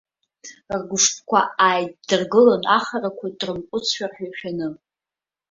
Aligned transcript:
Ргәышԥқәа 0.79 1.39
ааиддыргылон 1.65 2.63
ахрақәа, 2.77 3.27
дрымҟәыҵшәар 3.37 4.11
ҳәа 4.15 4.25
ишәаны. 4.27 4.67